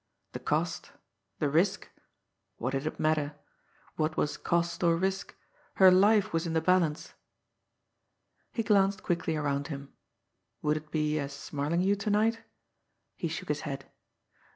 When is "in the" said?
6.47-6.59